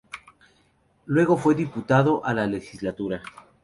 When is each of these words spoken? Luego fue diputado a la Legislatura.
Luego 1.05 1.37
fue 1.37 1.53
diputado 1.53 2.25
a 2.25 2.33
la 2.33 2.47
Legislatura. 2.47 3.21